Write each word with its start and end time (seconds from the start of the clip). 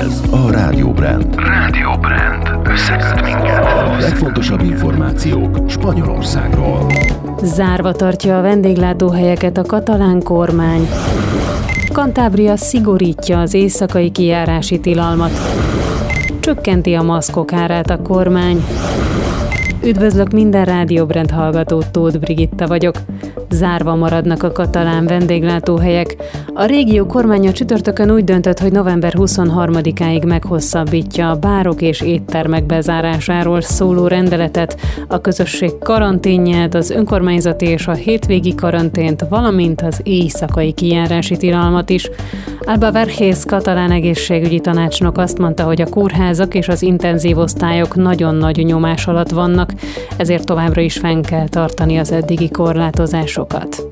Ez 0.00 0.20
a 0.30 0.50
Rádió 0.50 0.90
Brand. 0.90 1.34
Rádió 1.36 1.90
Brand. 2.00 2.68
Összeköt 2.68 3.22
minket. 3.24 3.64
A 3.64 3.96
legfontosabb 4.00 4.62
információk 4.62 5.58
Spanyolországról. 5.68 6.86
Zárva 7.42 7.92
tartja 7.92 8.38
a 8.38 8.42
vendéglátóhelyeket 8.42 9.58
a 9.58 9.62
katalán 9.62 10.22
kormány. 10.22 10.88
Kantábria 11.92 12.56
szigorítja 12.56 13.40
az 13.40 13.54
éjszakai 13.54 14.10
kijárási 14.10 14.80
tilalmat. 14.80 15.30
Csökkenti 16.40 16.94
a 16.94 17.02
maszkok 17.02 17.52
árát 17.52 17.90
a 17.90 18.02
kormány. 18.02 18.64
Üdvözlök 19.84 20.30
minden 20.30 20.64
rádióbrend 20.64 21.30
hallgatót, 21.30 21.90
Tóth 21.90 22.18
Brigitta 22.18 22.66
vagyok. 22.66 22.94
Zárva 23.52 23.94
maradnak 23.94 24.42
a 24.42 24.52
katalán 24.52 25.06
vendéglátóhelyek. 25.06 26.16
A 26.54 26.64
régió 26.64 27.06
kormánya 27.06 27.52
csütörtökön 27.52 28.10
úgy 28.10 28.24
döntött, 28.24 28.58
hogy 28.58 28.72
november 28.72 29.14
23-áig 29.16 30.26
meghosszabbítja 30.26 31.30
a 31.30 31.36
bárok 31.36 31.82
és 31.82 32.00
éttermek 32.00 32.64
bezárásáról 32.64 33.60
szóló 33.60 34.06
rendeletet, 34.06 34.80
a 35.08 35.20
közösség 35.20 35.78
karanténját, 35.78 36.74
az 36.74 36.90
önkormányzati 36.90 37.66
és 37.66 37.86
a 37.86 37.92
hétvégi 37.92 38.54
karantént, 38.54 39.26
valamint 39.28 39.80
az 39.80 40.00
éjszakai 40.02 40.72
kijárási 40.72 41.36
tilalmat 41.36 41.90
is. 41.90 42.10
Alba 42.60 42.92
Verhész 42.92 43.44
katalán 43.44 43.90
egészségügyi 43.90 44.60
tanácsnok 44.60 45.18
azt 45.18 45.38
mondta, 45.38 45.64
hogy 45.64 45.80
a 45.80 45.88
kórházak 45.88 46.54
és 46.54 46.68
az 46.68 46.82
intenzív 46.82 47.38
osztályok 47.38 47.94
nagyon 47.94 48.34
nagy 48.34 48.64
nyomás 48.64 49.06
alatt 49.06 49.30
vannak, 49.30 49.72
ezért 50.16 50.44
továbbra 50.44 50.80
is 50.80 50.98
fenn 50.98 51.22
kell 51.22 51.48
tartani 51.48 51.96
az 51.98 52.12
eddigi 52.12 52.50
korlátozásokat. 53.44 53.91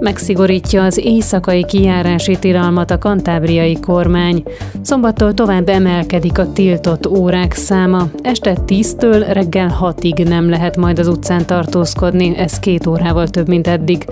Megszigorítja 0.00 0.84
az 0.84 0.98
éjszakai 0.98 1.64
kijárási 1.64 2.38
tilalmat 2.38 2.90
a 2.90 2.98
kantábriai 2.98 3.80
kormány. 3.80 4.42
Szombattól 4.82 5.34
tovább 5.34 5.68
emelkedik 5.68 6.38
a 6.38 6.52
tiltott 6.52 7.06
órák 7.06 7.52
száma. 7.52 8.08
Este 8.22 8.56
10-től 8.66 9.26
reggel 9.32 9.78
6-ig 9.80 10.28
nem 10.28 10.48
lehet 10.48 10.76
majd 10.76 10.98
az 10.98 11.08
utcán 11.08 11.46
tartózkodni, 11.46 12.36
ez 12.36 12.58
két 12.58 12.86
órával 12.86 13.28
több, 13.28 13.48
mint 13.48 13.66
eddig. 13.66 14.06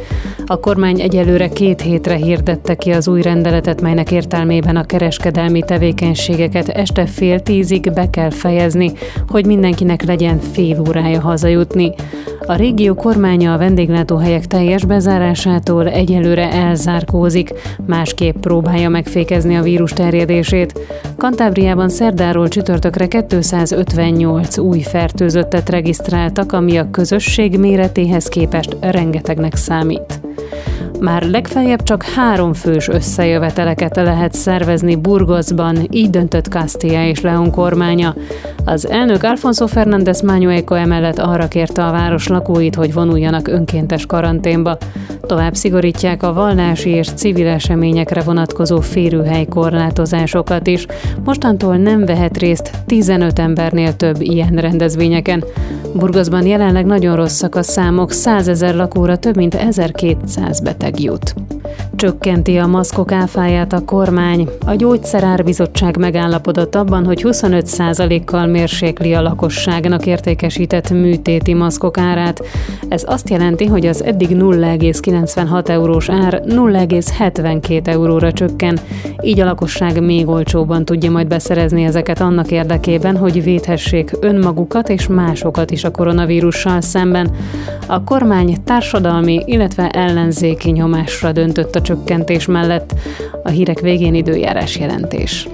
A 0.47 0.61
kormány 0.61 1.01
egyelőre 1.01 1.49
két 1.49 1.81
hétre 1.81 2.15
hirdette 2.15 2.75
ki 2.75 2.91
az 2.91 3.09
új 3.09 3.23
rendeletet, 3.23 3.81
melynek 3.81 4.11
értelmében 4.11 4.77
a 4.77 4.85
kereskedelmi 4.85 5.63
tevékenységeket 5.63 6.69
este 6.69 7.07
fél 7.07 7.41
tízig 7.41 7.93
be 7.93 8.11
kell 8.11 8.31
fejezni, 8.31 8.93
hogy 9.29 9.47
mindenkinek 9.47 10.03
legyen 10.05 10.39
fél 10.39 10.83
órája 10.89 11.21
hazajutni. 11.21 11.93
A 12.47 12.55
régió 12.55 12.95
kormánya 12.95 13.53
a 13.53 13.59
vendéglátóhelyek 13.59 14.47
teljes 14.47 14.85
bezárásától 14.85 15.74
egyelőre 15.83 16.51
elzárkózik, 16.51 17.53
másképp 17.87 18.37
próbálja 18.37 18.89
megfékezni 18.89 19.57
a 19.57 19.63
vírus 19.63 19.93
terjedését. 19.93 20.81
Kantábriában 21.17 21.89
szerdáról 21.89 22.49
csütörtökre 22.49 23.07
258 23.07 24.59
új 24.59 24.81
fertőzöttet 24.81 25.69
regisztráltak, 25.69 26.53
ami 26.53 26.77
a 26.77 26.91
közösség 26.91 27.59
méretéhez 27.59 28.29
képest 28.29 28.77
rengetegnek 28.81 29.57
számít. 29.57 30.21
Már 31.01 31.23
legfeljebb 31.23 31.83
csak 31.83 32.03
három 32.03 32.53
fős 32.53 32.89
összejöveteleket 32.89 33.97
lehet 33.97 34.33
szervezni 34.33 34.97
Burgosban, 34.97 35.87
így 35.91 36.11
döntött 36.11 36.49
Castilla 36.49 37.05
és 37.05 37.21
Leon 37.21 37.51
kormánya. 37.51 38.15
Az 38.65 38.89
elnök 38.89 39.23
Alfonso 39.23 39.67
Fernández 39.67 40.21
Mañueco 40.21 40.75
emellett 40.75 41.19
arra 41.19 41.49
kérte 41.49 41.87
a 41.87 41.91
város 41.91 42.29
lakóit, 42.29 42.75
hogy 42.75 42.93
vonuljanak 42.93 43.49
önkéntes 43.49 44.07
karanténba. 44.07 44.79
Tovább 45.35 45.55
szigorítják 45.55 46.23
a 46.23 46.33
vallási 46.33 46.91
és 46.91 47.09
civil 47.09 47.47
eseményekre 47.47 48.23
vonatkozó 48.23 48.81
férőhely 48.81 49.45
korlátozásokat 49.45 50.67
is. 50.67 50.87
Mostantól 51.25 51.77
nem 51.77 52.05
vehet 52.05 52.39
részt 52.39 52.71
15 52.87 53.39
embernél 53.39 53.97
több 53.97 54.21
ilyen 54.21 54.57
rendezvényeken. 54.57 55.45
Burgosban 55.95 56.47
jelenleg 56.47 56.87
nagyon 56.87 57.17
rosszak 57.17 57.55
a 57.55 57.63
számok, 57.63 58.13
100 58.13 58.49
ezer 58.49 58.75
lakóra 58.75 59.17
több 59.17 59.37
mint 59.37 59.55
1200 59.55 60.61
beteg 60.61 61.01
jut. 61.01 61.35
Csökkenti 61.97 62.57
a 62.57 62.67
maszkok 62.67 63.13
áfáját 63.13 63.73
a 63.73 63.85
kormány. 63.85 64.49
A 64.67 64.75
Gyógyszerárbizottság 64.75 65.97
megállapodott 65.97 66.75
abban, 66.75 67.05
hogy 67.05 67.21
25%-kal 67.25 68.47
mérsékli 68.47 69.15
a 69.15 69.23
lakosságnak 69.23 70.07
értékesített 70.07 70.91
műtéti 70.91 71.55
maszkok 71.55 71.99
árát. 71.99 72.43
Ez 72.89 73.05
azt 73.07 73.31
jelenti, 73.31 73.67
hogy 73.67 73.87
az 73.87 74.05
eddig 74.05 74.29
0,96 74.31 75.69
eurós 75.69 76.09
ár 76.09 76.43
0,72 76.47 77.87
euróra 77.87 78.33
csökken, 78.33 78.79
így 79.23 79.41
a 79.41 79.45
lakosság 79.45 80.03
még 80.03 80.29
olcsóban 80.29 80.85
tudja 80.85 81.11
majd 81.11 81.27
beszerezni 81.27 81.85
ezeket 81.85 82.21
annak 82.21 82.51
érdekében, 82.51 83.17
hogy 83.17 83.43
védhessék 83.43 84.11
önmagukat 84.21 84.89
és 84.89 85.07
másokat 85.07 85.71
is 85.71 85.85
a 85.85 85.91
koronavírussal 85.91 86.81
szemben. 86.81 87.31
A 87.87 88.05
kormány 88.05 88.63
társadalmi, 88.65 89.43
illetve 89.47 89.89
ellenzéki 89.89 90.71
nyomásra 90.71 91.33
döntött 91.33 91.75
a 91.75 91.81
csökkentés 91.81 92.47
mellett. 92.47 92.95
A 93.43 93.49
hírek 93.49 93.81
végén 93.81 94.15
időjárás 94.15 94.79
jelentés. 94.79 95.49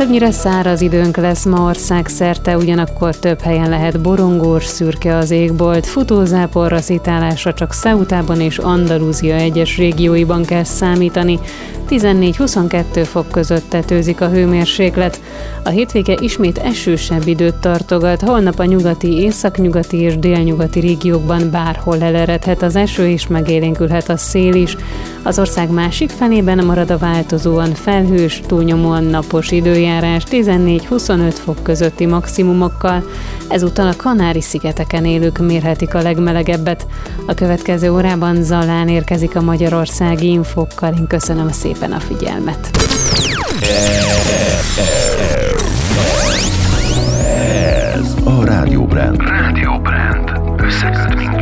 Többnyire 0.00 0.30
száraz 0.30 0.80
időnk 0.80 1.16
lesz 1.16 1.44
ma 1.44 1.64
ország 1.64 2.06
szerte, 2.06 2.56
ugyanakkor 2.56 3.16
több 3.16 3.40
helyen 3.40 3.68
lehet 3.68 4.00
borongós, 4.00 4.64
szürke 4.64 5.16
az 5.16 5.30
égbolt, 5.30 5.86
futózáporra, 5.86 6.78
szitálásra 6.78 7.54
csak 7.54 7.72
Szeutában 7.72 8.40
és 8.40 8.58
Andalúzia 8.58 9.34
egyes 9.34 9.76
régióiban 9.76 10.44
kell 10.44 10.64
számítani, 10.64 11.38
14-22 11.90 13.06
fok 13.10 13.28
között 13.28 13.68
tetőzik 13.68 14.20
a 14.20 14.28
hőmérséklet. 14.28 15.20
A 15.64 15.68
hétvége 15.68 16.16
ismét 16.20 16.58
esősebb 16.58 17.26
időt 17.26 17.54
tartogat, 17.54 18.20
holnap 18.20 18.58
a 18.58 18.64
nyugati, 18.64 19.12
északnyugati 19.12 19.96
és 19.96 20.18
délnyugati 20.18 20.80
régiókban 20.80 21.50
bárhol 21.50 22.02
eleredhet 22.02 22.62
az 22.62 22.76
eső 22.76 23.08
és 23.08 23.26
megélénkülhet 23.26 24.08
a 24.08 24.16
szél 24.16 24.54
is. 24.54 24.76
Az 25.22 25.38
ország 25.38 25.70
másik 25.70 26.10
felében 26.10 26.64
marad 26.64 26.90
a 26.90 26.98
változóan 26.98 27.74
felhős, 27.74 28.40
túlnyomóan 28.46 29.04
napos 29.04 29.50
időjárás 29.50 30.24
14-25 30.30 31.34
fok 31.44 31.62
közötti 31.62 32.06
maximumokkal. 32.06 33.04
Ezúttal 33.48 33.88
a 33.88 33.96
Kanári-szigeteken 33.96 35.04
élők 35.04 35.38
mérhetik 35.38 35.94
a 35.94 36.02
legmelegebbet. 36.02 36.86
A 37.26 37.34
következő 37.34 37.92
órában 37.92 38.42
Zalán 38.42 38.88
érkezik 38.88 39.36
a 39.36 39.40
Magyarországi 39.40 40.28
Infokkal. 40.28 40.94
Én 40.98 41.06
köszönöm 41.06 41.48
szépen 41.50 41.79
szépen 41.80 41.92
a 41.96 42.00
figyelmet. 42.00 42.70
Ez 47.94 48.14
a 48.24 48.44
Rádió 48.44 48.84
Brand. 48.84 49.20
Rádió 49.20 49.78
Brand. 49.78 50.60
Összeköt 50.62 51.14
minket. 51.14 51.39